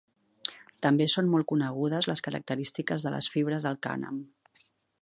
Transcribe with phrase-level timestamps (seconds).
[0.85, 4.23] També són molt conegudes les característiques de les fibres del cànem.